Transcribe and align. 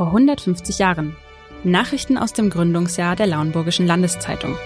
vor 0.00 0.06
150 0.06 0.78
Jahren. 0.78 1.14
Nachrichten 1.62 2.16
aus 2.16 2.32
dem 2.32 2.48
Gründungsjahr 2.48 3.16
der 3.16 3.26
Lauenburgischen 3.26 3.86
Landeszeitung. 3.86 4.56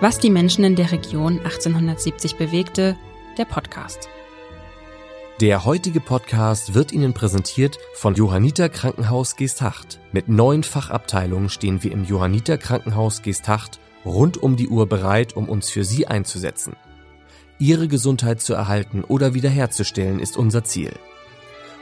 Was 0.00 0.18
die 0.18 0.30
Menschen 0.30 0.64
in 0.64 0.74
der 0.74 0.90
Region 0.90 1.38
1870 1.40 2.36
bewegte, 2.36 2.96
der 3.36 3.44
Podcast. 3.44 4.08
Der 5.42 5.66
heutige 5.66 6.00
Podcast 6.00 6.72
wird 6.72 6.92
Ihnen 6.92 7.12
präsentiert 7.12 7.78
von 7.92 8.14
Johanniter 8.14 8.70
Krankenhaus 8.70 9.36
Geesthacht. 9.36 10.00
Mit 10.12 10.30
neun 10.30 10.62
Fachabteilungen 10.62 11.50
stehen 11.50 11.82
wir 11.82 11.92
im 11.92 12.06
Johanniter 12.06 12.56
Krankenhaus 12.56 13.20
Geesthacht 13.20 13.80
rund 14.06 14.42
um 14.42 14.56
die 14.56 14.68
Uhr 14.68 14.88
bereit, 14.88 15.36
um 15.36 15.46
uns 15.46 15.68
für 15.68 15.84
Sie 15.84 16.06
einzusetzen. 16.06 16.74
Ihre 17.58 17.88
Gesundheit 17.88 18.40
zu 18.40 18.54
erhalten 18.54 19.02
oder 19.04 19.34
wiederherzustellen 19.34 20.20
ist 20.20 20.36
unser 20.36 20.62
Ziel. 20.64 20.92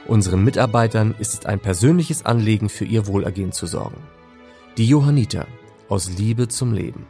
Unseren 0.07 0.43
Mitarbeitern 0.43 1.13
ist 1.17 1.33
es 1.33 1.45
ein 1.45 1.59
persönliches 1.59 2.25
Anliegen, 2.25 2.69
für 2.69 2.85
ihr 2.85 3.07
Wohlergehen 3.07 3.51
zu 3.51 3.67
sorgen. 3.67 4.01
Die 4.77 4.87
Johanniter 4.87 5.45
aus 5.87 6.09
Liebe 6.09 6.47
zum 6.47 6.73
Leben. 6.73 7.05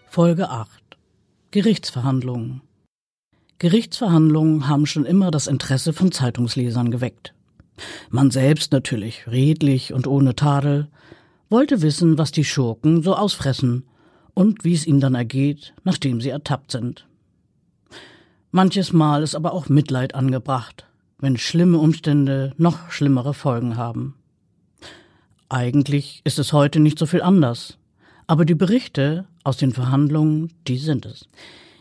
Folge 0.08 0.50
8 0.50 0.98
Gerichtsverhandlungen 1.52 2.62
Gerichtsverhandlungen 3.60 4.68
haben 4.68 4.86
schon 4.86 5.06
immer 5.06 5.32
das 5.32 5.48
Interesse 5.48 5.94
von 5.94 6.12
Zeitungslesern 6.12 6.92
geweckt. 6.92 7.35
Man 8.10 8.32
selbst 8.32 8.72
natürlich, 8.72 9.28
redlich 9.28 9.94
und 9.94 10.08
ohne 10.08 10.36
Tadel, 10.36 10.88
wollte 11.50 11.82
wissen, 11.82 12.18
was 12.18 12.32
die 12.32 12.46
Schurken 12.46 13.04
so 13.04 13.16
ausfressen 13.16 13.84
und 14.34 14.64
wie 14.64 14.74
es 14.74 14.88
ihnen 14.88 15.00
dann 15.00 15.16
ergeht, 15.16 15.74
nachdem 15.84 16.22
sie 16.22 16.30
ertappt 16.30 16.72
sind. 16.72 17.08
Manches 18.52 18.94
Mal 18.94 19.24
ist 19.24 19.36
aber 19.36 19.54
auch 19.54 19.68
Mitleid 19.68 20.16
angebracht, 20.16 20.86
wenn 21.20 21.38
schlimme 21.38 21.78
Umstände 21.78 22.54
noch 22.58 22.90
schlimmere 22.90 23.34
Folgen 23.34 23.78
haben. 23.78 24.16
Eigentlich 25.50 26.22
ist 26.24 26.40
es 26.40 26.54
heute 26.54 26.80
nicht 26.80 26.98
so 26.98 27.06
viel 27.06 27.22
anders. 27.22 27.78
Aber 28.28 28.46
die 28.46 28.56
Berichte 28.56 29.26
aus 29.44 29.58
den 29.58 29.72
Verhandlungen, 29.72 30.52
die 30.68 30.78
sind 30.78 31.06
es. 31.06 31.28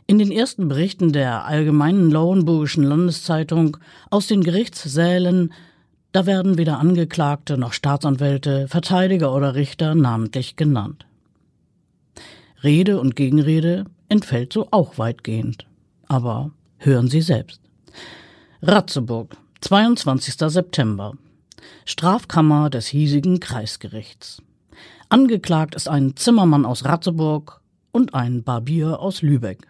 In 0.06 0.19
den 0.19 0.31
ersten 0.31 0.69
Berichten 0.69 1.12
der 1.12 1.47
Allgemeinen 1.47 2.11
Lauenburgischen 2.11 2.84
Landeszeitung 2.84 3.79
aus 4.11 4.27
den 4.27 4.42
Gerichtssälen, 4.42 5.55
da 6.15 6.27
werden 6.27 6.59
weder 6.59 6.79
Angeklagte 6.79 7.59
noch 7.59 7.73
Staatsanwälte, 7.73 8.69
Verteidiger 8.69 9.34
oder 9.34 9.57
Richter 9.57 9.97
namentlich 9.97 10.55
genannt. 10.55 11.07
Rede 12.62 13.01
und 13.01 13.17
Gegenrede 13.17 13.87
entfällt 14.09 14.53
so 14.53 14.69
auch 14.70 14.97
weitgehend. 14.97 15.67
Aber 16.07 16.53
hören 16.79 17.09
Sie 17.09 17.20
selbst. 17.20 17.61
Ratzeburg, 18.62 19.37
22. 19.61 20.35
September. 20.53 21.15
Strafkammer 21.85 22.70
des 22.70 22.87
hiesigen 22.87 23.41
Kreisgerichts. 23.41 24.41
Angeklagt 25.09 25.75
ist 25.75 25.89
ein 25.89 26.15
Zimmermann 26.15 26.65
aus 26.65 26.85
Ratzeburg 26.85 27.61
und 27.91 28.15
ein 28.15 28.45
Barbier 28.45 29.01
aus 29.01 29.20
Lübeck. 29.20 29.67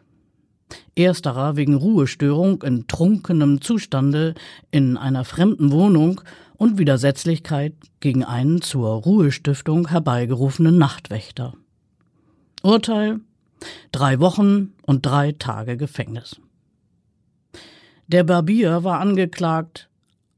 Ersterer 0.97 1.57
wegen 1.57 1.75
Ruhestörung 1.75 2.63
in 2.63 2.87
trunkenem 2.87 3.61
Zustande 3.61 4.35
in 4.71 4.97
einer 4.97 5.25
fremden 5.25 5.73
Wohnung 5.73 6.21
und 6.57 6.79
Widersetzlichkeit 6.79 7.75
gegen 8.01 8.25
einen 8.25 8.63
zur 8.63 8.89
Ruhestiftung 8.89 9.89
herbeigerufenen 9.89 10.79
Nachtwächter. 10.79 11.55
Urteil 12.63 13.21
drei 13.93 14.21
Wochen 14.21 14.73
und 14.83 15.07
drei 15.07 15.33
Tage 15.33 15.77
Gefängnis. 15.77 16.41
Der 18.07 18.25
Barbier 18.25 18.85
war 18.85 19.01
angeklagt, 19.01 19.89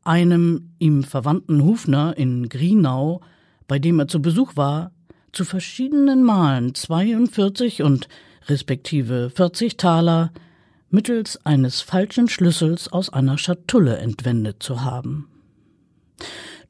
einem 0.04 0.70
ihm 0.78 1.02
verwandten 1.02 1.64
Hufner 1.64 2.16
in 2.16 2.48
Grienau, 2.48 3.20
bei 3.66 3.78
dem 3.78 3.98
er 3.98 4.06
zu 4.06 4.22
Besuch 4.22 4.56
war, 4.56 4.92
zu 5.32 5.44
verschiedenen 5.44 6.22
Malen 6.22 6.74
42 6.74 7.82
und 7.82 8.08
respektive 8.48 9.30
40 9.30 9.76
Taler 9.76 10.32
mittels 10.90 11.44
eines 11.44 11.80
falschen 11.80 12.28
Schlüssels 12.28 12.88
aus 12.92 13.10
einer 13.10 13.38
Schatulle 13.38 13.98
entwendet 13.98 14.62
zu 14.62 14.82
haben. 14.82 15.28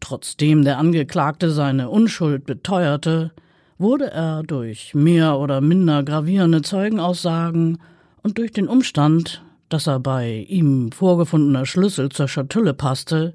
Trotzdem 0.01 0.65
der 0.65 0.79
Angeklagte 0.79 1.51
seine 1.51 1.91
Unschuld 1.91 2.47
beteuerte, 2.47 3.33
wurde 3.79 4.11
er 4.11 4.43
durch 4.43 4.95
mehr 4.95 5.39
oder 5.39 5.61
minder 5.61 6.03
gravierende 6.03 6.63
Zeugenaussagen 6.63 7.79
und 8.23 8.39
durch 8.39 8.53
den 8.53 8.69
Umstand, 8.69 9.43
dass 9.69 9.87
er 9.87 10.01
bei 10.01 10.47
ihm 10.49 10.93
vorgefundener 10.93 11.67
Schlüssel 11.67 12.09
zur 12.09 12.29
Schatulle 12.29 12.75
passte, 12.75 13.35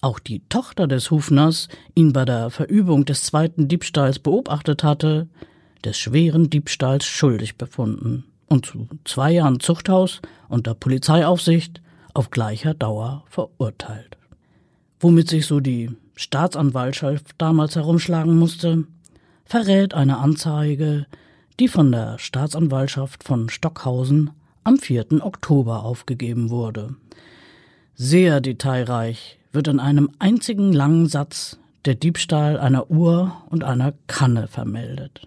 auch 0.00 0.18
die 0.18 0.40
Tochter 0.48 0.86
des 0.86 1.10
Hufners 1.10 1.68
ihn 1.94 2.12
bei 2.12 2.24
der 2.24 2.48
Verübung 2.50 3.04
des 3.04 3.24
zweiten 3.24 3.68
Diebstahls 3.68 4.18
beobachtet 4.18 4.82
hatte, 4.82 5.28
des 5.84 5.98
schweren 5.98 6.50
Diebstahls 6.50 7.06
schuldig 7.06 7.56
befunden 7.56 8.24
und 8.46 8.66
zu 8.66 8.88
zwei 9.04 9.32
Jahren 9.32 9.60
Zuchthaus 9.60 10.20
unter 10.48 10.74
Polizeiaufsicht 10.74 11.80
auf 12.14 12.30
gleicher 12.30 12.74
Dauer 12.74 13.24
verurteilt. 13.28 14.16
Womit 14.98 15.28
sich 15.28 15.46
so 15.46 15.60
die 15.60 15.90
Staatsanwaltschaft 16.16 17.26
damals 17.38 17.76
herumschlagen 17.76 18.38
musste, 18.38 18.84
verrät 19.44 19.94
eine 19.94 20.18
Anzeige, 20.18 21.06
die 21.58 21.68
von 21.68 21.92
der 21.92 22.18
Staatsanwaltschaft 22.18 23.24
von 23.24 23.48
Stockhausen 23.48 24.30
am 24.64 24.76
4. 24.76 25.24
Oktober 25.24 25.84
aufgegeben 25.84 26.50
wurde. 26.50 26.94
Sehr 27.94 28.40
detailreich 28.40 29.38
wird 29.52 29.68
in 29.68 29.80
einem 29.80 30.10
einzigen 30.18 30.72
langen 30.72 31.06
Satz 31.06 31.58
der 31.84 31.94
Diebstahl 31.94 32.58
einer 32.58 32.90
Uhr 32.90 33.42
und 33.48 33.64
einer 33.64 33.94
Kanne 34.06 34.48
vermeldet. 34.48 35.26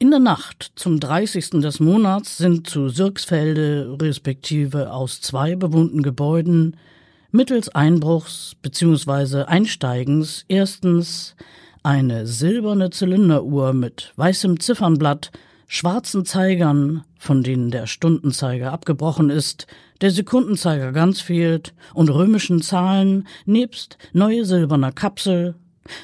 In 0.00 0.12
der 0.12 0.20
Nacht 0.20 0.70
zum 0.76 1.00
30. 1.00 1.50
des 1.60 1.80
Monats 1.80 2.38
sind 2.38 2.70
zu 2.70 2.88
Sirksfelde 2.88 3.96
respektive 4.00 4.92
aus 4.92 5.20
zwei 5.20 5.56
bewohnten 5.56 6.04
Gebäuden 6.04 6.76
mittels 7.32 7.68
Einbruchs 7.70 8.54
bzw. 8.62 9.42
Einsteigens 9.42 10.44
erstens 10.46 11.34
eine 11.82 12.28
silberne 12.28 12.90
Zylinderuhr 12.90 13.72
mit 13.72 14.12
weißem 14.14 14.60
Ziffernblatt 14.60 15.32
schwarzen 15.66 16.24
Zeigern, 16.24 17.02
von 17.18 17.42
denen 17.42 17.72
der 17.72 17.88
Stundenzeiger 17.88 18.72
abgebrochen 18.72 19.30
ist, 19.30 19.66
der 20.00 20.12
Sekundenzeiger 20.12 20.92
ganz 20.92 21.20
fehlt 21.20 21.74
und 21.92 22.08
römischen 22.08 22.62
Zahlen 22.62 23.26
nebst 23.46 23.98
neue 24.12 24.44
silberner 24.44 24.92
Kapsel 24.92 25.56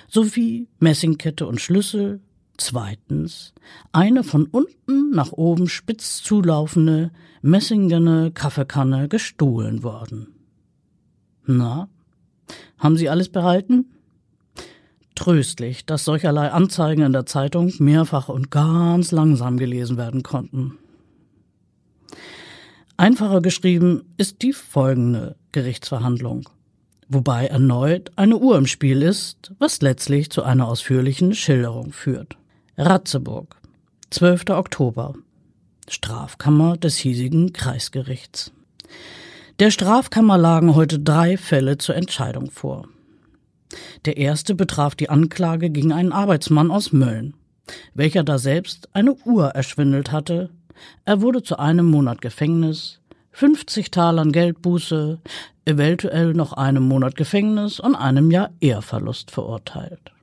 sowie 0.09 0.67
Messingkette 0.81 1.47
und 1.47 1.61
Schlüssel. 1.61 2.21
Zweitens 2.57 3.53
eine 3.93 4.23
von 4.23 4.47
unten 4.47 5.11
nach 5.11 5.33
oben 5.33 5.69
spitz 5.69 6.23
zulaufende 6.23 7.11
messingene 7.43 8.31
Kaffeekanne 8.31 9.09
gestohlen 9.09 9.83
worden. 9.83 10.29
Na, 11.47 11.89
haben 12.79 12.97
Sie 12.97 13.09
alles 13.09 13.29
behalten? 13.29 13.91
Tröstlich, 15.15 15.85
dass 15.85 16.05
solcherlei 16.05 16.51
Anzeigen 16.51 17.03
in 17.03 17.13
der 17.13 17.27
Zeitung 17.27 17.73
mehrfach 17.79 18.29
und 18.29 18.51
ganz 18.51 19.13
langsam 19.13 19.59
gelesen 19.59 19.97
werden 19.97 20.23
konnten. 20.23 20.79
Einfacher 22.97 23.41
geschrieben 23.41 24.05
ist 24.17 24.43
die 24.43 24.53
folgende 24.53 25.37
Gerichtsverhandlung, 25.53 26.49
wobei 27.09 27.47
erneut 27.47 28.13
eine 28.17 28.37
Uhr 28.37 28.57
im 28.57 28.67
Spiel 28.67 29.03
ist, 29.03 29.53
was 29.59 29.83
letztlich 29.83 30.31
zu 30.31 30.45
einer 30.45 30.69
ausführlichen 30.69 31.35
Schilderung 31.35 31.93
führt. 31.93 32.37
Ratzeburg, 32.77 33.55
12. 34.11 34.51
Oktober. 34.51 35.15
Strafkammer 35.89 36.77
des 36.77 36.97
hiesigen 36.97 37.53
Kreisgerichts. 37.53 38.51
Der 39.61 39.71
Strafkammer 39.71 40.37
lagen 40.37 40.75
heute 40.75 40.99
drei 40.99 41.37
Fälle 41.37 41.79
zur 41.79 41.95
Entscheidung 41.95 42.51
vor. 42.51 42.89
Der 44.07 44.17
erste 44.17 44.57
betraf 44.57 44.97
die 44.97 45.09
Anklage 45.09 45.71
gegen 45.71 45.93
einen 45.93 46.11
Arbeitsmann 46.11 46.73
aus 46.73 46.91
Mölln, 46.91 47.35
welcher 47.95 48.25
da 48.25 48.39
selbst 48.39 48.89
eine 48.93 49.15
Uhr 49.25 49.51
erschwindelt 49.51 50.11
hatte. 50.11 50.51
Er 51.05 51.21
wurde 51.21 51.45
zu 51.45 51.61
einem 51.61 51.87
Monat 51.87 52.23
Gefängnis, 52.23 52.99
50 53.31 53.93
Talern 53.93 54.33
Geldbuße, 54.33 55.21
eventuell 55.65 56.35
noch 56.35 56.53
einem 56.53 56.89
Monat 56.89 57.15
Gefängnis 57.15 57.79
und 57.79 57.95
einem 57.95 58.33
Jahr 58.33 58.51
Ehrverlust 58.59 59.31
verurteilt. 59.31 60.14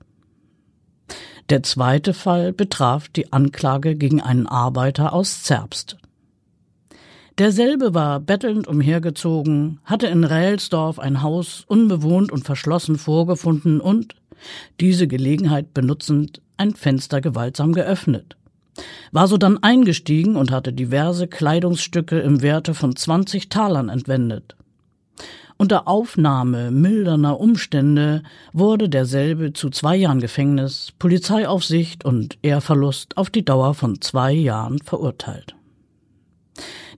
Der 1.52 1.64
zweite 1.64 2.14
Fall 2.14 2.54
betraf 2.54 3.10
die 3.10 3.34
Anklage 3.34 3.98
gegen 3.98 4.22
einen 4.22 4.48
Arbeiter 4.48 5.12
aus 5.12 5.44
Zerbst. 5.44 5.98
Derselbe 7.40 7.94
war 7.94 8.22
bettelnd 8.22 8.70
umhergezogen, 8.70 9.82
hatte 9.84 10.08
in 10.08 10.24
Rählsdorf 10.24 10.98
ein 10.98 11.22
Haus 11.22 11.66
unbewohnt 11.68 12.32
und 12.32 12.46
verschlossen 12.46 12.98
vorgefunden 12.98 13.82
und, 13.82 14.16
diese 14.80 15.10
Gelegenheit 15.10 15.74
benutzend, 15.74 16.42
ein 16.56 16.74
Fenster 16.74 17.20
gewaltsam 17.20 17.74
geöffnet, 17.74 18.38
war 19.12 19.28
sodann 19.28 19.58
eingestiegen 19.62 20.38
und 20.38 20.52
hatte 20.52 20.72
diverse 20.72 21.28
Kleidungsstücke 21.28 22.18
im 22.20 22.42
Werte 22.42 22.74
von 22.74 22.96
20 22.96 23.50
Talern 23.50 23.90
entwendet. 23.90 24.56
Unter 25.62 25.88
Aufnahme 25.88 26.72
milderner 26.72 27.40
Umstände 27.40 28.24
wurde 28.52 28.90
derselbe 28.90 29.54
zu 29.54 29.70
zwei 29.70 29.96
Jahren 29.96 30.20
Gefängnis, 30.20 30.92
Polizeiaufsicht 30.98 32.04
und 32.04 32.40
Ehrverlust 32.42 33.16
auf 33.16 33.30
die 33.30 33.46
Dauer 33.46 33.76
von 33.76 34.02
zwei 34.02 34.32
Jahren 34.32 34.80
verurteilt. 34.80 35.56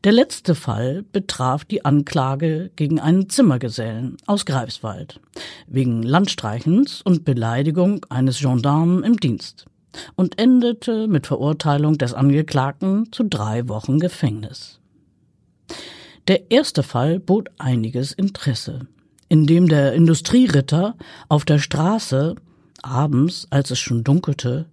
Der 0.06 0.13
letzte 0.13 0.56
Fall 0.56 1.04
betraf 1.12 1.65
die 1.65 1.83
Anklage 1.83 2.71
gegen 2.77 3.01
einen 3.01 3.27
Zimmergesellen 3.27 4.15
aus 4.27 4.45
Greifswald 4.45 5.19
wegen 5.68 6.01
Landstreichens 6.01 7.01
und 7.01 7.25
Beleidigung 7.25 8.06
eines 8.07 8.39
Gendarmen 8.39 9.04
im 9.04 9.18
Dienst 9.18 9.66
und 10.16 10.39
endete 10.39 11.09
mit 11.09 11.27
Verurteilung 11.27 11.98
des 11.98 12.13
Angeklagten 12.13 13.12
zu 13.12 13.25
drei 13.25 13.68
Wochen 13.68 14.00
Gefängnis. 14.00 14.80
Der 16.29 16.51
erste 16.51 16.83
Fall 16.83 17.19
bot 17.19 17.49
einiges 17.57 18.13
Interesse, 18.13 18.87
indem 19.27 19.67
der 19.67 19.91
Industrieritter 19.91 20.95
auf 21.27 21.43
der 21.43 21.59
Straße 21.59 22.35
abends, 22.81 23.45
als 23.49 23.71
es 23.71 23.79
schon 23.79 24.05
dunkelte, 24.05 24.67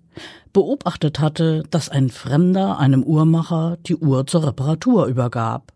beobachtet 0.52 1.18
hatte, 1.18 1.64
dass 1.70 1.88
ein 1.88 2.08
Fremder 2.08 2.78
einem 2.78 3.02
Uhrmacher 3.02 3.78
die 3.84 3.96
Uhr 3.96 4.28
zur 4.28 4.46
Reparatur 4.46 5.06
übergab 5.06 5.72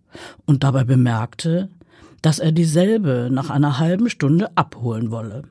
und 0.46 0.62
dabei 0.62 0.84
bemerkte, 0.84 1.70
dass 2.22 2.38
er 2.38 2.52
dieselbe 2.52 3.28
nach 3.32 3.50
einer 3.50 3.80
halben 3.80 4.08
Stunde 4.08 4.56
abholen 4.56 5.10
wolle. 5.10 5.42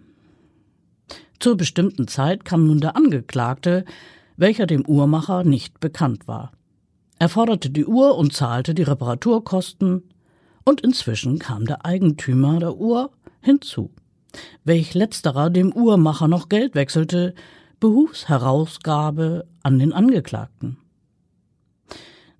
Zur 1.42 1.58
bestimmten 1.58 2.08
Zeit 2.08 2.46
kam 2.46 2.66
nun 2.66 2.80
der 2.80 2.96
Angeklagte, 2.96 3.84
welcher 4.38 4.68
dem 4.68 4.86
Uhrmacher 4.86 5.44
nicht 5.44 5.82
bekannt 5.82 6.30
war. 6.30 6.54
Er 7.20 7.28
forderte 7.28 7.70
die 7.70 7.86
Uhr 7.86 8.18
und 8.18 8.34
zahlte 8.34 8.74
die 8.74 8.84
Reparaturkosten, 8.84 10.04
und 10.64 10.82
inzwischen 10.82 11.40
kam 11.40 11.66
der 11.66 11.86
Eigentümer 11.86 12.60
der 12.60 12.76
Uhr 12.78 13.12
hinzu. 13.42 13.92
Welch 14.64 14.94
letzterer 14.94 15.50
dem 15.50 15.74
Uhrmacher 15.74 16.28
noch 16.28 16.50
Geld 16.50 16.76
wechselte, 16.76 17.36
behufs 17.80 18.30
Herausgabe 18.30 19.46
an 19.62 19.80
den 19.80 19.94
Angeklagten. 19.94 20.78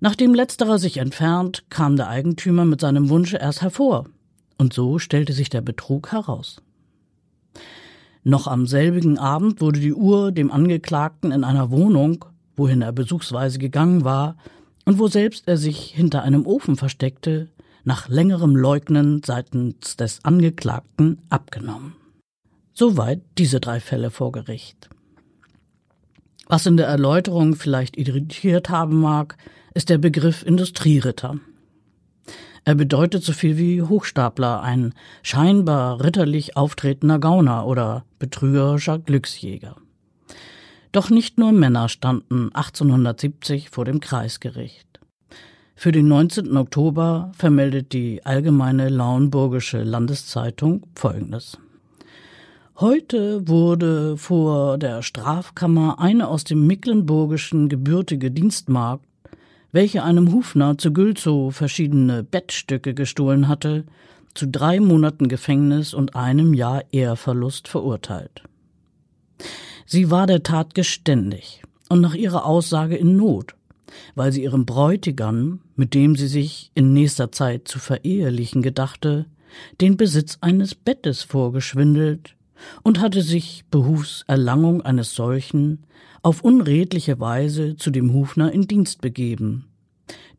Nachdem 0.00 0.34
letzterer 0.34 0.78
sich 0.78 0.98
entfernt, 0.98 1.64
kam 1.70 1.96
der 1.96 2.08
Eigentümer 2.08 2.64
mit 2.64 2.80
seinem 2.80 3.08
Wunsche 3.08 3.36
erst 3.36 3.62
hervor, 3.62 4.06
und 4.58 4.72
so 4.72 4.98
stellte 4.98 5.32
sich 5.32 5.48
der 5.48 5.60
Betrug 5.60 6.12
heraus. 6.12 6.60
Noch 8.22 8.46
am 8.46 8.66
selbigen 8.66 9.18
Abend 9.18 9.60
wurde 9.60 9.80
die 9.80 9.94
Uhr 9.94 10.32
dem 10.32 10.50
Angeklagten 10.50 11.30
in 11.30 11.44
einer 11.44 11.70
Wohnung, 11.70 12.24
wohin 12.56 12.82
er 12.82 12.92
besuchsweise 12.92 13.58
gegangen 13.58 14.04
war, 14.04 14.36
und 14.86 14.98
wo 14.98 15.08
selbst 15.08 15.48
er 15.48 15.56
sich 15.56 15.78
hinter 15.94 16.22
einem 16.22 16.46
Ofen 16.46 16.76
versteckte, 16.76 17.48
nach 17.84 18.08
längerem 18.08 18.56
Leugnen 18.56 19.22
seitens 19.24 19.96
des 19.96 20.24
Angeklagten 20.24 21.22
abgenommen. 21.28 21.94
Soweit 22.72 23.22
diese 23.38 23.60
drei 23.60 23.78
Fälle 23.78 24.10
vor 24.10 24.32
Gericht. 24.32 24.88
Was 26.46 26.66
in 26.66 26.76
der 26.76 26.88
Erläuterung 26.88 27.54
vielleicht 27.54 27.96
irritiert 27.96 28.68
haben 28.68 29.00
mag, 29.00 29.36
ist 29.74 29.88
der 29.88 29.98
Begriff 29.98 30.42
Industrieritter. 30.42 31.38
Er 32.66 32.74
bedeutet 32.74 33.22
so 33.22 33.32
viel 33.32 33.58
wie 33.58 33.82
Hochstapler, 33.82 34.62
ein 34.62 34.94
scheinbar 35.22 36.02
ritterlich 36.02 36.56
auftretender 36.56 37.18
Gauner 37.18 37.66
oder 37.66 38.04
betrügerischer 38.18 38.98
Glücksjäger. 38.98 39.76
Doch 40.92 41.10
nicht 41.10 41.38
nur 41.38 41.52
Männer 41.52 41.88
standen 41.88 42.54
1870 42.54 43.68
vor 43.68 43.84
dem 43.84 44.00
Kreisgericht. 44.00 45.00
Für 45.76 45.92
den 45.92 46.08
19. 46.08 46.56
Oktober 46.56 47.32
vermeldet 47.36 47.92
die 47.92 48.24
Allgemeine 48.24 48.88
Lauenburgische 48.88 49.82
Landeszeitung 49.82 50.86
Folgendes. 50.94 51.58
Heute 52.76 53.46
wurde 53.46 54.16
vor 54.16 54.78
der 54.78 55.02
Strafkammer 55.02 55.98
eine 55.98 56.28
aus 56.28 56.44
dem 56.44 56.66
Mecklenburgischen 56.66 57.68
gebürtige 57.68 58.30
Dienstmagd, 58.30 59.04
welche 59.72 60.04
einem 60.04 60.32
Hufner 60.32 60.78
zu 60.78 60.92
Gülzow 60.92 61.54
verschiedene 61.54 62.22
Bettstücke 62.22 62.94
gestohlen 62.94 63.48
hatte, 63.48 63.84
zu 64.34 64.46
drei 64.48 64.80
Monaten 64.80 65.28
Gefängnis 65.28 65.92
und 65.92 66.16
einem 66.16 66.54
Jahr 66.54 66.82
Ehrverlust 66.92 67.68
verurteilt. 67.68 68.42
Sie 69.86 70.10
war 70.10 70.26
der 70.26 70.42
Tat 70.42 70.74
geständig 70.74 71.62
und 71.88 72.00
nach 72.00 72.14
ihrer 72.14 72.46
Aussage 72.46 72.96
in 72.96 73.16
Not 73.16 73.54
weil 74.14 74.32
sie 74.32 74.42
ihrem 74.42 74.66
Bräutigam, 74.66 75.60
mit 75.76 75.94
dem 75.94 76.16
sie 76.16 76.28
sich 76.28 76.70
in 76.74 76.92
nächster 76.92 77.32
Zeit 77.32 77.68
zu 77.68 77.78
verehelichen 77.78 78.62
gedachte, 78.62 79.26
den 79.80 79.96
Besitz 79.96 80.38
eines 80.40 80.74
Bettes 80.74 81.22
vorgeschwindelt 81.22 82.36
und 82.82 83.00
hatte 83.00 83.22
sich 83.22 83.64
behufs 83.70 84.24
Erlangung 84.26 84.82
eines 84.82 85.14
solchen 85.14 85.84
auf 86.22 86.42
unredliche 86.42 87.20
Weise 87.20 87.76
zu 87.76 87.90
dem 87.90 88.12
Hufner 88.12 88.52
in 88.52 88.66
Dienst 88.66 89.00
begeben, 89.00 89.66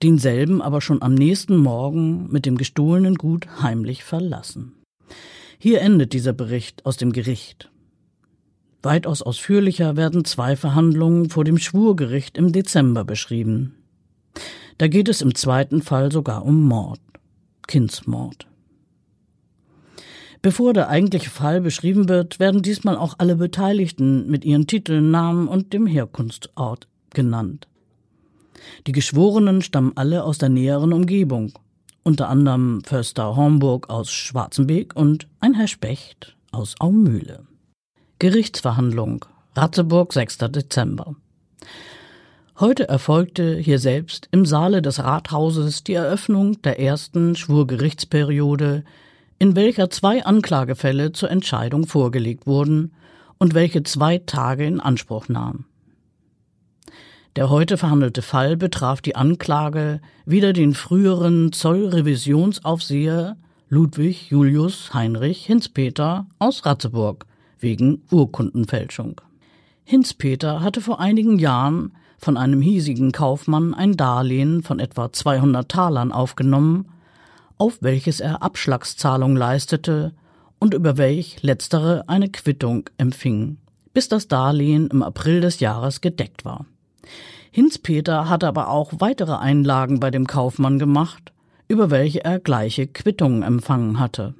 denselben 0.02 0.62
aber 0.62 0.82
schon 0.82 1.02
am 1.02 1.14
nächsten 1.14 1.58
Morgen 1.58 2.32
mit 2.32 2.46
dem 2.46 2.58
gestohlenen 2.58 3.16
Gut 3.16 3.48
heimlich 3.62 4.04
verlassen. 4.04 4.74
Hier 5.60 5.82
endet 5.82 6.14
dieser 6.14 6.34
Bericht 6.34 6.86
aus 6.86 6.98
dem 6.98 7.12
Gericht. 7.12 7.70
Weitaus 8.86 9.22
ausführlicher 9.22 9.98
werden 9.98 10.24
zwei 10.24 10.56
Verhandlungen 10.56 11.30
vor 11.30 11.44
dem 11.44 11.58
Schwurgericht 11.58 12.38
im 12.38 12.52
Dezember 12.52 13.04
beschrieben. 13.04 13.76
Da 14.78 14.88
geht 14.88 15.10
es 15.10 15.22
im 15.22 15.36
zweiten 15.36 15.82
Fall 15.82 16.12
sogar 16.12 16.46
um 16.46 16.64
Mord, 16.64 17.00
Kindsmord. 17.68 18.48
Bevor 20.42 20.74
der 20.74 20.90
eigentliche 20.90 21.32
Fall 21.32 21.62
beschrieben 21.62 22.08
wird, 22.08 22.40
werden 22.40 22.62
diesmal 22.62 22.98
auch 22.98 23.16
alle 23.18 23.36
Beteiligten 23.38 24.30
mit 24.30 24.46
ihren 24.46 24.68
Titeln, 24.68 25.10
Namen 25.10 25.48
und 25.48 25.74
dem 25.74 25.88
Herkunftsort 25.88 26.88
genannt. 27.10 27.68
Die 28.86 28.92
Geschworenen 28.92 29.64
stammen 29.64 29.94
alle 29.96 30.24
aus 30.24 30.38
der 30.38 30.50
näheren 30.50 30.94
Umgebung, 30.94 31.54
unter 32.04 32.30
anderem 32.30 32.84
Förster 32.84 33.36
Hornburg 33.36 33.90
aus 33.90 34.12
Schwarzenbeek 34.12 34.96
und 34.96 35.28
ein 35.40 35.56
Herr 35.56 35.68
Specht 35.68 36.36
aus 36.52 36.76
Aumühle. 36.80 37.48
Gerichtsverhandlung 38.18 39.26
Ratzeburg 39.56 40.14
6. 40.14 40.38
Dezember. 40.38 41.16
Heute 42.58 42.88
erfolgte 42.88 43.58
hier 43.58 43.78
selbst 43.78 44.30
im 44.32 44.46
Saale 44.46 44.82
des 44.82 45.04
Rathauses 45.04 45.84
die 45.84 45.96
Eröffnung 45.96 46.62
der 46.62 46.80
ersten 46.80 47.36
Schwurgerichtsperiode, 47.36 48.86
in 49.38 49.58
welcher 49.58 49.90
zwei 49.90 50.24
Anklagefälle 50.24 51.12
zur 51.12 51.30
Entscheidung 51.30 51.88
vorgelegt 51.88 52.48
wurden 52.48 52.94
und 53.38 53.54
welche 53.54 53.84
zwei 53.84 54.20
Tage 54.20 54.66
in 54.66 54.80
Anspruch 54.80 55.28
nahm. 55.28 55.66
Der 57.36 57.50
heute 57.50 57.78
verhandelte 57.78 58.22
Fall 58.22 58.56
betraf 58.56 59.02
die 59.02 59.18
Anklage 59.18 60.00
wider 60.26 60.54
den 60.54 60.74
früheren 60.74 61.52
Zollrevisionsaufseher 61.52 63.36
Ludwig 63.68 64.32
Julius 64.32 64.94
Heinrich 64.94 65.46
Hinzpeter 65.46 66.28
aus 66.40 66.66
Ratzeburg 66.66 67.26
wegen 67.60 68.04
Urkundenfälschung. 68.12 69.22
Hinzpeter 69.84 70.62
hatte 70.62 70.82
vor 70.82 71.00
einigen 71.00 71.38
Jahren 71.38 71.94
von 72.18 72.38
einem 72.38 72.62
hiesigen 72.62 73.12
Kaufmann 73.12 73.74
ein 73.74 73.98
Darlehen 73.98 74.64
von 74.64 74.80
etwa 74.80 75.12
200 75.12 75.70
Talern 75.70 76.12
aufgenommen, 76.12 76.88
auf 77.58 77.78
welches 77.82 78.20
er 78.20 78.42
Abschlagszahlung 78.42 79.36
leistete 79.36 80.14
und 80.60 80.74
über 80.74 80.98
welch 80.98 81.44
letztere 81.44 82.04
eine 82.08 82.30
Quittung 82.30 82.90
empfing, 82.98 83.58
bis 83.94 84.10
das 84.10 84.28
Darlehen 84.28 84.88
im 84.88 85.04
April 85.04 85.42
des 85.42 85.60
Jahres 85.60 86.02
gedeckt 86.02 86.46
war. 86.46 86.66
Hinzpeter 87.52 88.28
hatte 88.28 88.48
aber 88.48 88.70
auch 88.70 88.92
weitere 89.00 89.36
Einlagen 89.36 90.00
bei 90.00 90.12
dem 90.12 90.28
Kaufmann 90.28 90.80
gemacht, 90.80 91.32
über 91.68 91.90
welche 91.92 92.24
er 92.24 92.40
gleiche 92.40 92.88
Quittungen 92.88 93.44
empfangen 93.44 94.00
hatte. 94.00 94.34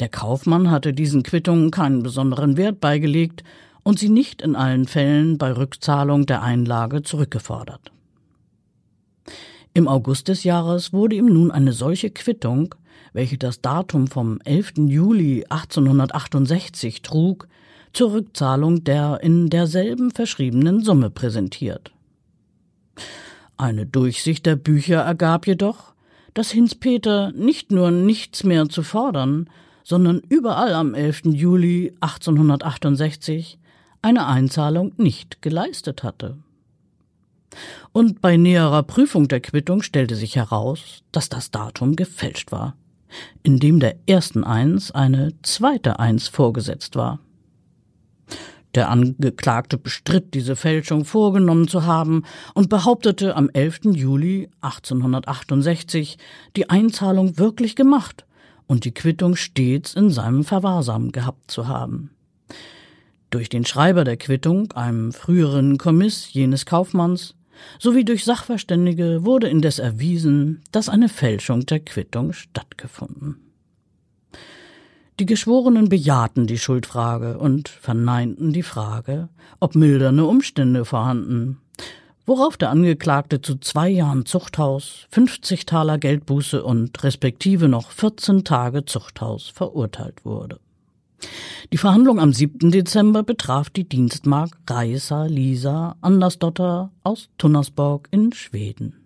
Der 0.00 0.08
Kaufmann 0.08 0.70
hatte 0.70 0.92
diesen 0.92 1.22
Quittungen 1.22 1.70
keinen 1.70 2.02
besonderen 2.02 2.56
Wert 2.56 2.80
beigelegt 2.80 3.44
und 3.82 3.98
sie 3.98 4.08
nicht 4.08 4.42
in 4.42 4.56
allen 4.56 4.86
Fällen 4.86 5.38
bei 5.38 5.52
Rückzahlung 5.52 6.26
der 6.26 6.42
Einlage 6.42 7.02
zurückgefordert. 7.02 7.92
Im 9.74 9.88
August 9.88 10.28
des 10.28 10.44
Jahres 10.44 10.92
wurde 10.92 11.16
ihm 11.16 11.26
nun 11.26 11.50
eine 11.50 11.72
solche 11.72 12.10
Quittung, 12.10 12.74
welche 13.12 13.38
das 13.38 13.60
Datum 13.60 14.06
vom 14.06 14.40
11. 14.44 14.72
Juli 14.88 15.44
1868 15.48 17.02
trug, 17.02 17.46
zur 17.92 18.12
Rückzahlung 18.12 18.84
der 18.84 19.20
in 19.22 19.48
derselben 19.48 20.10
verschriebenen 20.10 20.82
Summe 20.82 21.10
präsentiert. 21.10 21.92
Eine 23.56 23.86
Durchsicht 23.86 24.44
der 24.44 24.56
Bücher 24.56 25.00
ergab 25.00 25.46
jedoch, 25.46 25.94
dass 26.36 26.50
Hinz-Peter 26.50 27.32
nicht 27.32 27.72
nur 27.72 27.90
nichts 27.90 28.44
mehr 28.44 28.68
zu 28.68 28.82
fordern, 28.82 29.48
sondern 29.82 30.20
überall 30.28 30.74
am 30.74 30.92
11. 30.92 31.22
Juli 31.32 31.94
1868 32.00 33.58
eine 34.02 34.26
Einzahlung 34.26 34.92
nicht 34.98 35.40
geleistet 35.40 36.02
hatte. 36.02 36.36
Und 37.92 38.20
bei 38.20 38.36
näherer 38.36 38.82
Prüfung 38.82 39.28
der 39.28 39.40
Quittung 39.40 39.80
stellte 39.80 40.14
sich 40.14 40.36
heraus, 40.36 41.02
dass 41.10 41.30
das 41.30 41.50
Datum 41.50 41.96
gefälscht 41.96 42.52
war, 42.52 42.76
indem 43.42 43.80
der 43.80 43.96
ersten 44.06 44.44
Eins 44.44 44.90
eine 44.90 45.32
zweite 45.40 45.98
Eins 45.98 46.28
vorgesetzt 46.28 46.96
war. 46.96 47.18
Der 48.76 48.90
Angeklagte 48.90 49.78
bestritt, 49.78 50.34
diese 50.34 50.54
Fälschung 50.54 51.06
vorgenommen 51.06 51.66
zu 51.66 51.86
haben 51.86 52.24
und 52.52 52.68
behauptete 52.68 53.34
am 53.34 53.48
11. 53.48 53.86
Juli 53.94 54.50
1868 54.60 56.18
die 56.56 56.68
Einzahlung 56.68 57.38
wirklich 57.38 57.74
gemacht 57.74 58.26
und 58.66 58.84
die 58.84 58.92
Quittung 58.92 59.34
stets 59.34 59.94
in 59.94 60.10
seinem 60.10 60.44
Verwahrsam 60.44 61.10
gehabt 61.10 61.50
zu 61.50 61.68
haben. 61.68 62.10
Durch 63.30 63.48
den 63.48 63.64
Schreiber 63.64 64.04
der 64.04 64.18
Quittung, 64.18 64.70
einem 64.72 65.12
früheren 65.12 65.78
Kommiss 65.78 66.34
jenes 66.34 66.66
Kaufmanns, 66.66 67.34
sowie 67.78 68.04
durch 68.04 68.26
Sachverständige 68.26 69.24
wurde 69.24 69.48
indes 69.48 69.78
erwiesen, 69.78 70.60
dass 70.70 70.90
eine 70.90 71.08
Fälschung 71.08 71.64
der 71.64 71.80
Quittung 71.80 72.34
stattgefunden. 72.34 73.45
Die 75.18 75.24
Geschworenen 75.24 75.88
bejahten 75.88 76.46
die 76.46 76.58
Schuldfrage 76.58 77.38
und 77.38 77.70
verneinten 77.70 78.52
die 78.52 78.62
Frage, 78.62 79.30
ob 79.60 79.74
mildernde 79.74 80.26
Umstände 80.26 80.84
vorhanden, 80.84 81.58
worauf 82.26 82.58
der 82.58 82.68
Angeklagte 82.68 83.40
zu 83.40 83.56
zwei 83.56 83.88
Jahren 83.88 84.26
Zuchthaus, 84.26 85.06
50 85.12 85.64
Taler 85.64 85.96
Geldbuße 85.96 86.62
und 86.62 87.02
respektive 87.02 87.66
noch 87.68 87.92
14 87.92 88.44
Tage 88.44 88.84
Zuchthaus 88.84 89.48
verurteilt 89.48 90.26
wurde. 90.26 90.60
Die 91.72 91.78
Verhandlung 91.78 92.20
am 92.20 92.34
7. 92.34 92.70
Dezember 92.70 93.22
betraf 93.22 93.70
die 93.70 93.88
Dienstmark 93.88 94.50
Reisa 94.68 95.24
Lisa 95.24 95.96
Andersdotter 96.02 96.92
aus 97.04 97.30
Tunnersborg 97.38 98.08
in 98.10 98.34
Schweden. 98.34 98.96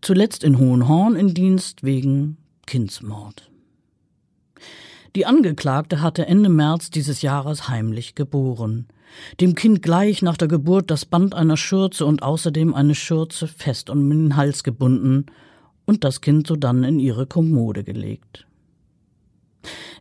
Zuletzt 0.00 0.42
in 0.42 0.58
Hohenhorn 0.58 1.14
in 1.14 1.32
Dienst 1.32 1.84
wegen 1.84 2.38
Kindsmord. 2.66 3.53
Die 5.16 5.26
Angeklagte 5.26 6.00
hatte 6.00 6.26
Ende 6.26 6.48
März 6.48 6.90
dieses 6.90 7.22
Jahres 7.22 7.68
heimlich 7.68 8.16
geboren. 8.16 8.86
Dem 9.40 9.54
Kind 9.54 9.80
gleich 9.80 10.22
nach 10.22 10.36
der 10.36 10.48
Geburt 10.48 10.90
das 10.90 11.04
Band 11.04 11.36
einer 11.36 11.56
Schürze 11.56 12.04
und 12.04 12.24
außerdem 12.24 12.74
eine 12.74 12.96
Schürze 12.96 13.46
fest 13.46 13.90
um 13.90 14.10
den 14.10 14.34
Hals 14.34 14.64
gebunden 14.64 15.26
und 15.84 16.02
das 16.02 16.20
Kind 16.20 16.48
sodann 16.48 16.82
in 16.82 16.98
ihre 16.98 17.26
Kommode 17.26 17.84
gelegt. 17.84 18.46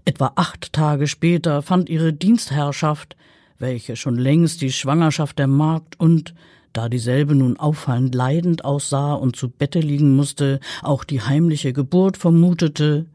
Etwa 0.04 0.32
acht 0.36 0.74
Tage 0.74 1.06
später 1.06 1.62
fand 1.62 1.90
ihre 1.90 2.12
Dienstherrschaft, 2.12 3.16
welche 3.60 3.96
schon 3.96 4.16
längst 4.18 4.62
die 4.62 4.72
Schwangerschaft 4.72 5.38
der 5.38 5.48
Magd 5.48 6.00
und, 6.00 6.34
da 6.74 6.90
dieselbe 6.90 7.36
nun 7.36 7.58
auffallend 7.58 8.16
leidend 8.16 8.66
aussah 8.66 9.14
und 9.14 9.36
zu 9.36 9.48
Bette 9.48 9.80
liegen 9.80 10.16
musste, 10.16 10.60
auch 10.82 11.04
die 11.04 11.22
heimliche 11.22 11.72
Geburt 11.72 12.18
vermutete, 12.18 13.06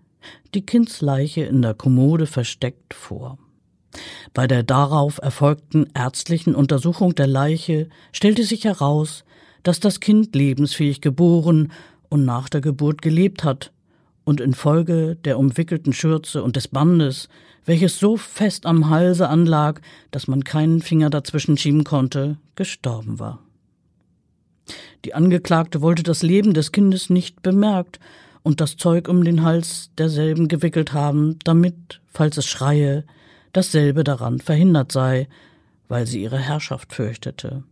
die 0.55 0.65
Kindsleiche 0.65 1.43
in 1.43 1.63
der 1.63 1.75
Kommode 1.75 2.27
versteckt 2.27 2.95
vor. 2.95 3.39
Bei 4.35 4.47
der 4.47 4.63
darauf 4.63 5.19
erfolgten 5.19 5.87
ärztlichen 5.95 6.55
Untersuchung 6.55 7.15
der 7.15 7.27
Leiche 7.27 7.89
stellte 8.13 8.45
sich 8.45 8.65
heraus, 8.65 9.25
dass 9.63 9.81
das 9.81 10.01
Kind 10.01 10.35
lebensfähig 10.35 11.01
geboren 11.01 11.73
und 12.09 12.25
nach 12.25 12.49
der 12.49 12.61
Geburt 12.61 13.03
gelebt 13.03 13.45
hat 13.45 13.73
und 14.25 14.41
infolge 14.41 15.17
der 15.17 15.39
umwickelten 15.39 15.93
Schürze 15.93 16.43
und 16.43 16.57
des 16.57 16.69
Bandes, 16.69 17.29
welches 17.65 17.99
so 17.99 18.17
fest 18.17 18.67
am 18.67 18.89
Halse 18.89 19.29
anlag, 19.29 19.81
dass 20.11 20.29
man 20.29 20.45
keinen 20.45 20.81
Finger 20.81 21.11
dazwischen 21.11 21.57
schieben 21.57 21.85
konnte, 21.85 22.39
gestorben 22.55 23.19
war. 23.19 23.41
Die 25.05 25.15
Angeklagte 25.15 25.81
wollte 25.81 26.03
das 26.03 26.23
Leben 26.23 26.55
des 26.55 26.73
Kindes 26.73 27.09
nicht 27.11 27.43
bemerkt 27.43 28.01
und 28.43 28.61
das 28.61 28.77
Zeug 28.77 29.09
um 29.09 29.25
den 29.25 29.43
Hals 29.43 29.91
derselben 29.99 30.49
gewickelt 30.49 30.93
haben, 30.93 31.39
damit, 31.45 32.01
falls 32.07 32.37
es 32.37 32.47
schreie, 32.47 33.05
dasselbe 33.53 34.05
daran 34.05 34.39
verhindert 34.39 34.93
sei, 34.93 35.29
weil 35.89 36.07
sie 36.07 36.23
ihre 36.23 36.39
Herrschaft 36.39 36.93
fürchtete. 36.93 37.65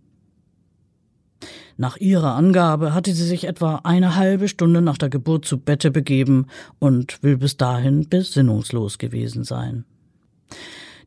Nach 1.77 1.99
ihrer 1.99 2.35
Angabe 2.35 2.95
hatte 2.95 3.13
sie 3.13 3.27
sich 3.27 3.45
etwa 3.45 3.81
eine 3.85 4.17
halbe 4.17 4.49
Stunde 4.49 4.81
nach 4.81 4.97
der 4.97 5.11
Geburt 5.11 5.45
zu 5.45 5.59
Bette 5.59 5.91
begeben 5.91 6.47
und 6.79 7.23
will 7.23 7.37
bis 7.37 7.59
dahin 7.59 8.09
besinnungslos 8.09 8.97
gewesen 8.97 9.45
sein. 9.45 9.85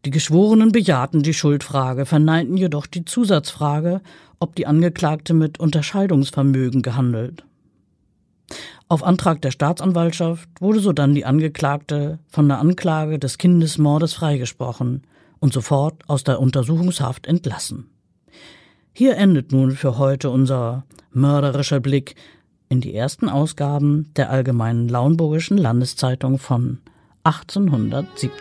Die 0.05 0.11
Geschworenen 0.11 0.71
bejahten 0.71 1.23
die 1.23 1.33
Schuldfrage, 1.33 2.05
verneinten 2.05 2.55
jedoch 2.55 2.85
die 2.85 3.03
Zusatzfrage, 3.03 4.01
ob 4.39 4.55
die 4.55 4.67
Angeklagte 4.67 5.33
mit 5.33 5.59
Unterscheidungsvermögen 5.59 6.81
gehandelt. 6.83 7.43
Auf 8.87 9.03
Antrag 9.03 9.41
der 9.41 9.51
Staatsanwaltschaft 9.51 10.49
wurde 10.59 10.79
sodann 10.79 11.13
die 11.13 11.25
Angeklagte 11.25 12.19
von 12.27 12.47
der 12.47 12.59
Anklage 12.59 13.19
des 13.19 13.37
Kindesmordes 13.37 14.13
freigesprochen 14.13 15.03
und 15.39 15.53
sofort 15.53 16.03
aus 16.07 16.23
der 16.23 16.39
Untersuchungshaft 16.39 17.27
entlassen. 17.27 17.89
Hier 18.93 19.15
endet 19.17 19.51
nun 19.51 19.71
für 19.71 19.97
heute 19.97 20.29
unser 20.29 20.85
mörderischer 21.11 21.79
Blick 21.79 22.15
in 22.67 22.81
die 22.81 22.93
ersten 22.93 23.29
Ausgaben 23.29 24.11
der 24.15 24.29
Allgemeinen 24.29 24.89
Lauenburgischen 24.89 25.57
Landeszeitung 25.57 26.37
von 26.37 26.79
1870. 27.23 28.31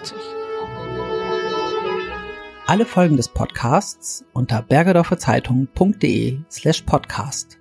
Alle 2.66 2.84
Folgen 2.84 3.16
des 3.16 3.28
Podcasts 3.28 4.24
unter 4.34 4.62
bergedorferzeitung.de 4.62 6.38
slash 6.50 6.82
podcast. 6.82 7.58